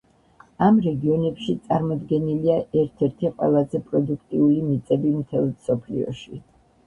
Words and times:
ამ 0.67 0.77
რეგიონებში 0.85 1.53
წარმოდგენილია 1.67 2.55
ერთ-ერთი 2.85 3.31
ყველაზე 3.35 3.81
პროდუქტიული 3.91 4.65
მიწები 4.71 5.11
მთელს 5.21 5.53
მსოფლიოში. 5.53 6.43